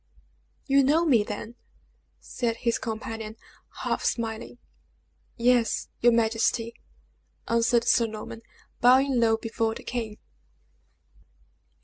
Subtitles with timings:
[0.65, 1.53] "You know me, then?"
[2.19, 3.35] said his companion,
[3.83, 4.57] half smiling.
[5.37, 6.73] "Yes, your majesty,"
[7.47, 8.41] answered Sir Norman,
[8.79, 10.17] bowing low before the king.